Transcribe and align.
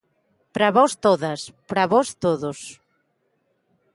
Para 0.53 0.69
vós 0.77 0.91
todas, 1.05 1.39
para 1.69 1.89
vós 1.93 2.07
todos. 2.23 2.59